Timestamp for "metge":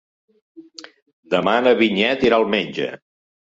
2.57-2.91